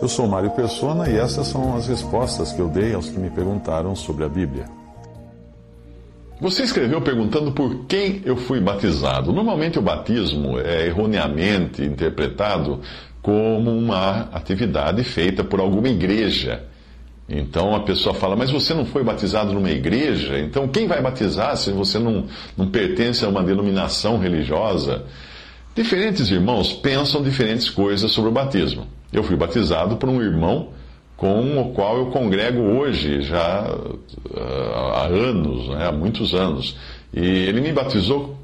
[0.00, 3.30] Eu sou Mário Persona e essas são as respostas que eu dei aos que me
[3.30, 4.66] perguntaram sobre a Bíblia.
[6.38, 9.32] Você escreveu perguntando por quem eu fui batizado.
[9.32, 12.80] Normalmente o batismo é erroneamente interpretado
[13.22, 16.64] como uma atividade feita por alguma igreja.
[17.26, 20.38] Então a pessoa fala, mas você não foi batizado numa igreja?
[20.38, 25.06] Então quem vai batizar se você não, não pertence a uma denominação religiosa?
[25.74, 28.86] Diferentes irmãos pensam diferentes coisas sobre o batismo.
[29.12, 30.70] Eu fui batizado por um irmão
[31.16, 34.38] com o qual eu congrego hoje, já uh,
[34.94, 36.76] há anos, né, há muitos anos.
[37.14, 38.36] E ele me batizou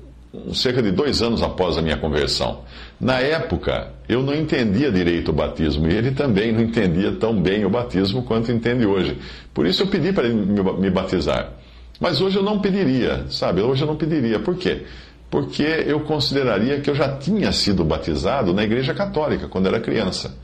[0.54, 2.60] cerca de dois anos após a minha conversão.
[2.98, 7.64] Na época, eu não entendia direito o batismo e ele também não entendia tão bem
[7.64, 9.18] o batismo quanto entende hoje.
[9.52, 11.52] Por isso eu pedi para ele me batizar.
[12.00, 13.60] Mas hoje eu não pediria, sabe?
[13.60, 14.40] Hoje eu não pediria.
[14.40, 14.84] Por quê?
[15.30, 20.34] Porque eu consideraria que eu já tinha sido batizado na Igreja Católica quando era criança.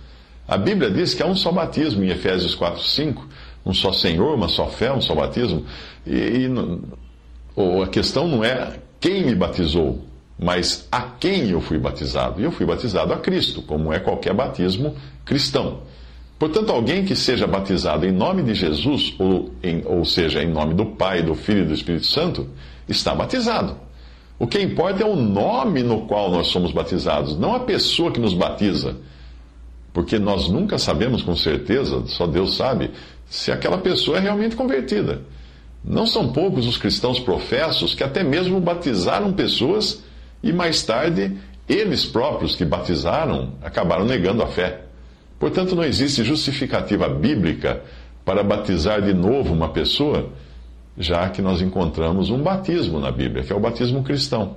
[0.49, 3.29] A Bíblia diz que há um só batismo em Efésios 4, 5,
[3.67, 5.67] um só Senhor, uma só fé, um só batismo.
[6.07, 10.03] E, e a questão não é quem me batizou,
[10.39, 12.41] mas a quem eu fui batizado.
[12.41, 15.83] E eu fui batizado a Cristo, como é qualquer batismo cristão.
[16.39, 20.73] Portanto, alguém que seja batizado em nome de Jesus, ou, em, ou seja, em nome
[20.73, 22.49] do Pai, do Filho e do Espírito Santo,
[22.89, 23.77] está batizado.
[24.39, 28.21] O que importa é o nome no qual nós somos batizados, não a pessoa que
[28.21, 28.97] nos batiza.
[29.99, 32.93] Porque nós nunca sabemos com certeza, só Deus sabe,
[33.29, 35.23] se aquela pessoa é realmente convertida.
[35.85, 40.05] Não são poucos os cristãos professos que até mesmo batizaram pessoas
[40.41, 41.37] e mais tarde
[41.69, 44.83] eles próprios que batizaram acabaram negando a fé.
[45.37, 47.83] Portanto, não existe justificativa bíblica
[48.25, 50.31] para batizar de novo uma pessoa,
[50.97, 54.55] já que nós encontramos um batismo na Bíblia, que é o batismo cristão.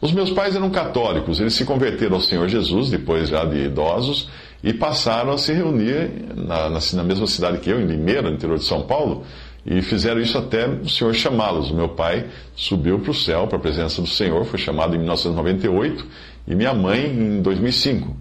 [0.00, 4.28] Os meus pais eram católicos, eles se converteram ao Senhor Jesus, depois já de idosos,
[4.62, 8.36] e passaram a se reunir na, na, na mesma cidade que eu, em Limeira, no
[8.36, 9.24] interior de São Paulo,
[9.64, 11.70] e fizeram isso até o Senhor chamá-los.
[11.70, 14.98] O meu pai subiu para o céu, para a presença do Senhor, foi chamado em
[14.98, 16.06] 1998,
[16.46, 18.16] e minha mãe em 2005.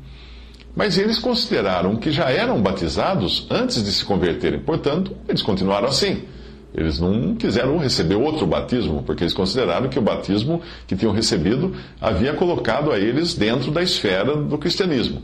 [0.76, 6.24] Mas eles consideraram que já eram batizados antes de se converterem, portanto, eles continuaram assim.
[6.74, 11.76] Eles não quiseram receber outro batismo, porque eles consideraram que o batismo que tinham recebido
[12.00, 15.22] havia colocado a eles dentro da esfera do cristianismo.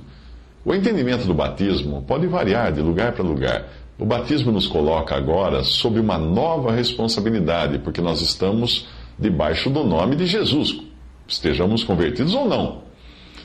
[0.68, 3.70] O entendimento do batismo pode variar de lugar para lugar.
[3.98, 8.86] O batismo nos coloca agora sob uma nova responsabilidade, porque nós estamos
[9.18, 10.78] debaixo do nome de Jesus,
[11.26, 12.82] estejamos convertidos ou não.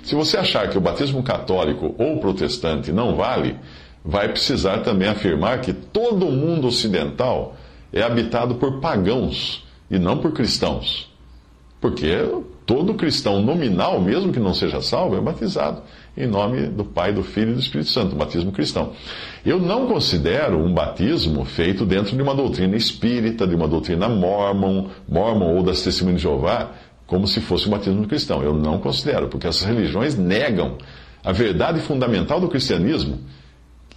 [0.02, 3.54] Se você achar que o batismo católico ou protestante não vale,
[4.04, 7.54] vai precisar também afirmar que todo o mundo ocidental
[7.92, 11.08] é habitado por pagãos e não por cristãos.
[11.80, 12.18] Porque
[12.66, 15.82] todo cristão nominal, mesmo que não seja salvo, é batizado
[16.16, 18.92] em nome do Pai, do Filho e do Espírito Santo, o batismo cristão.
[19.44, 24.88] Eu não considero um batismo feito dentro de uma doutrina espírita, de uma doutrina mormon,
[25.08, 26.70] mormon ou das testemunhas de Jeová,
[27.06, 28.42] como se fosse um batismo cristão.
[28.42, 30.76] Eu não considero, porque essas religiões negam
[31.24, 33.20] a verdade fundamental do cristianismo,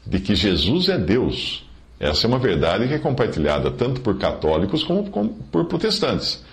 [0.06, 1.66] de que Jesus é Deus
[2.00, 5.04] essa é uma verdade que é compartilhada tanto por católicos como
[5.52, 6.44] por protestantes.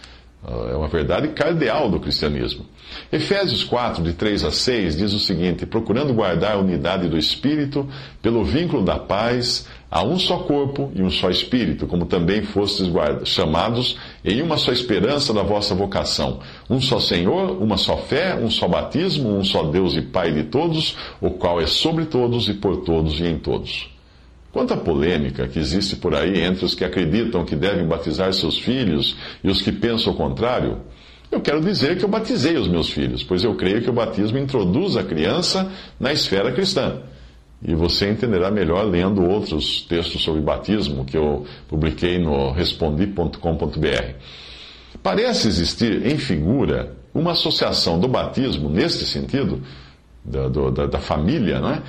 [0.45, 2.67] É uma verdade cardeal do cristianismo.
[3.13, 7.89] Efésios 4, de 3 a 6, diz o seguinte: Procurando guardar a unidade do Espírito,
[8.21, 12.89] pelo vínculo da paz, há um só corpo e um só Espírito, como também fostes
[13.25, 16.41] chamados em uma só esperança da vossa vocação.
[16.69, 20.43] Um só Senhor, uma só fé, um só batismo, um só Deus e Pai de
[20.43, 23.93] todos, o qual é sobre todos e por todos e em todos.
[24.53, 28.59] Quanto à polêmica que existe por aí entre os que acreditam que devem batizar seus
[28.59, 30.83] filhos e os que pensam o contrário,
[31.31, 34.37] eu quero dizer que eu batizei os meus filhos, pois eu creio que o batismo
[34.37, 37.01] introduz a criança na esfera cristã.
[37.65, 43.39] E você entenderá melhor lendo outros textos sobre batismo que eu publiquei no respondi.com.br.
[45.03, 49.63] Parece existir em figura uma associação do batismo, neste sentido,
[50.23, 51.83] da, da, da família, né?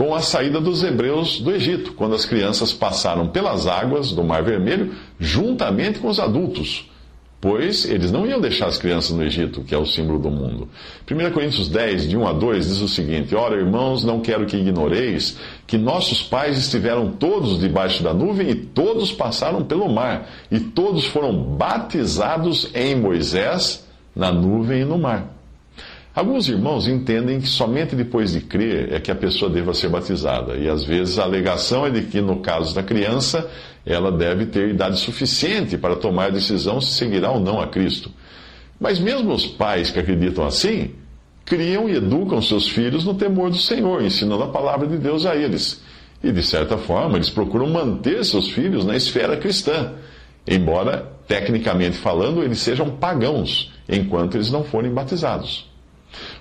[0.00, 4.42] Com a saída dos hebreus do Egito, quando as crianças passaram pelas águas do Mar
[4.42, 6.90] Vermelho juntamente com os adultos.
[7.38, 10.70] pois eles não iam deixar as crianças no Egito, que é o símbolo do mundo.
[11.10, 14.56] 1 Coríntios 10, de 1 a 2, diz o seguinte: Ora, irmãos, não quero que
[14.56, 15.36] ignoreis
[15.66, 21.04] que nossos pais estiveram todos debaixo da nuvem e todos passaram pelo mar, e todos
[21.04, 23.86] foram batizados em Moisés,
[24.16, 25.39] na nuvem e no mar.
[26.12, 30.56] Alguns irmãos entendem que somente depois de crer é que a pessoa deva ser batizada,
[30.56, 33.48] e às vezes a alegação é de que, no caso da criança,
[33.86, 38.10] ela deve ter idade suficiente para tomar a decisão se seguirá ou não a Cristo.
[38.78, 40.90] Mas mesmo os pais que acreditam assim,
[41.44, 45.36] criam e educam seus filhos no temor do Senhor, ensinando a palavra de Deus a
[45.36, 45.80] eles.
[46.24, 49.92] E, de certa forma, eles procuram manter seus filhos na esfera cristã,
[50.44, 55.69] embora, tecnicamente falando, eles sejam pagãos, enquanto eles não forem batizados.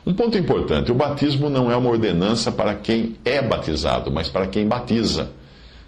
[0.06, 4.48] Um ponto importante: o batismo não é uma ordenança para quem é batizado, mas para
[4.48, 5.31] quem batiza.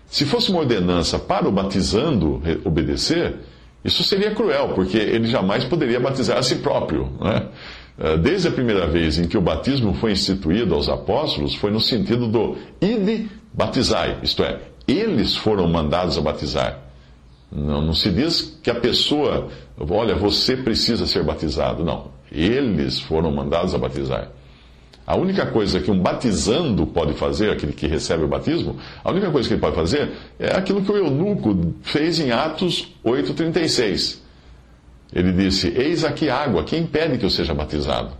[0.07, 3.35] Se fosse uma ordenança para o batizando obedecer,
[3.83, 7.09] isso seria cruel, porque ele jamais poderia batizar a si próprio.
[7.19, 7.47] Né?
[8.21, 12.27] Desde a primeira vez em que o batismo foi instituído aos apóstolos, foi no sentido
[12.27, 16.79] do ide batizai, isto é, eles foram mandados a batizar.
[17.51, 21.83] Não, não se diz que a pessoa, olha, você precisa ser batizado.
[21.83, 22.11] Não.
[22.31, 24.29] Eles foram mandados a batizar.
[25.05, 29.29] A única coisa que um batizando pode fazer, aquele que recebe o batismo, a única
[29.29, 34.19] coisa que ele pode fazer é aquilo que o eunuco fez em Atos 8,36.
[35.13, 38.11] Ele disse: Eis aqui água, quem impede que eu seja batizado?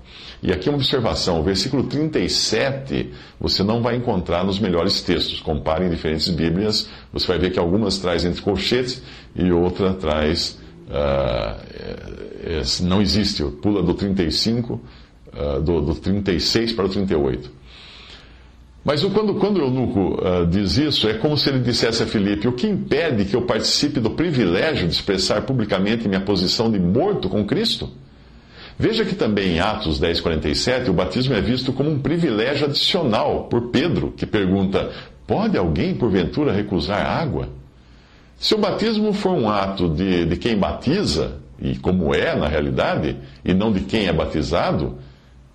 [0.44, 5.40] E aqui uma observação: o versículo 37 você não vai encontrar nos melhores textos.
[5.40, 9.02] Compare em diferentes Bíblias, você vai ver que algumas traz entre colchetes
[9.36, 14.82] e outra traz Uh, não existe, pula do 35, uh,
[15.34, 17.52] ah, do, do 36 para o 38.
[18.84, 22.48] Mas quando, quando o eunuco uh, diz isso, é como se ele dissesse a Filipe:
[22.48, 27.30] O que impede que eu participe do privilégio de expressar publicamente minha posição de morto
[27.30, 27.90] com Cristo?
[28.80, 33.70] Veja que também em Atos 10,47 o batismo é visto como um privilégio adicional por
[33.70, 34.90] Pedro, que pergunta:
[35.28, 37.61] Pode alguém porventura recusar água?
[38.42, 43.16] Se o batismo for um ato de, de quem batiza, e como é na realidade,
[43.46, 44.98] e não de quem é batizado,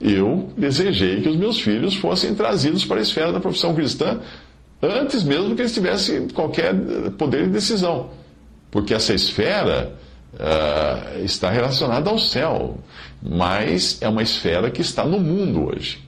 [0.01, 4.21] eu desejei que os meus filhos fossem trazidos para a esfera da profissão cristã
[4.81, 6.73] antes mesmo que eles tivessem qualquer
[7.19, 8.11] poder de decisão.
[8.71, 9.93] Porque essa esfera
[10.35, 12.79] uh, está relacionada ao céu,
[13.21, 16.06] mas é uma esfera que está no mundo hoje.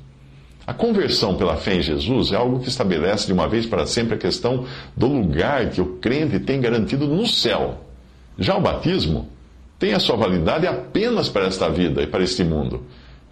[0.68, 4.16] A conversão pela fé em Jesus é algo que estabelece de uma vez para sempre
[4.16, 7.86] a questão do lugar que o crente tem garantido no céu.
[8.38, 9.30] Já o batismo
[9.78, 12.82] tem a sua validade apenas para esta vida e para este mundo,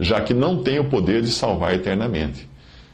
[0.00, 2.48] já que não tem o poder de salvar eternamente.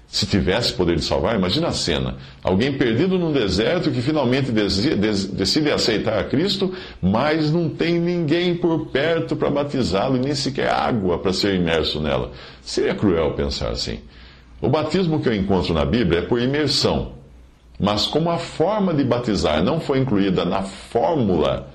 [0.08, 5.70] Se tivesse poder de salvar, imagina a cena: alguém perdido num deserto que finalmente decide
[5.70, 11.20] aceitar a Cristo, mas não tem ninguém por perto para batizá-lo e nem sequer água
[11.20, 12.32] para ser imerso nela.
[12.60, 14.00] Seria cruel pensar assim.
[14.62, 17.14] O batismo que eu encontro na Bíblia é por imersão.
[17.80, 21.68] Mas como a forma de batizar não foi incluída na fórmula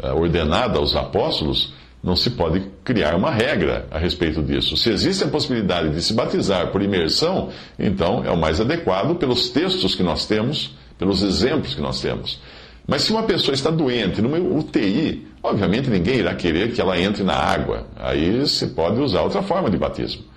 [0.00, 4.76] eh, ordenada aos apóstolos, não se pode criar uma regra a respeito disso.
[4.76, 9.50] Se existe a possibilidade de se batizar por imersão, então é o mais adequado pelos
[9.50, 12.40] textos que nós temos, pelos exemplos que nós temos.
[12.86, 17.24] Mas se uma pessoa está doente numa UTI, obviamente ninguém irá querer que ela entre
[17.24, 17.88] na água.
[17.96, 20.30] Aí se pode usar outra forma de batismo.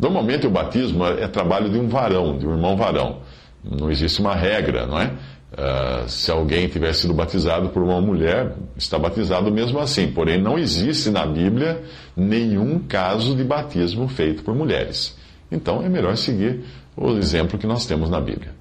[0.00, 3.18] Normalmente o batismo é trabalho de um varão, de um irmão varão.
[3.62, 5.12] Não existe uma regra, não é?
[5.52, 10.10] Uh, se alguém tiver sido batizado por uma mulher, está batizado mesmo assim.
[10.10, 11.82] Porém, não existe na Bíblia
[12.16, 15.18] nenhum caso de batismo feito por mulheres.
[15.52, 16.64] Então, é melhor seguir
[16.96, 18.59] o exemplo que nós temos na Bíblia.